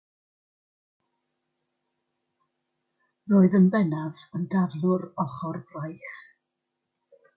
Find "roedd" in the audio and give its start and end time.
3.33-3.57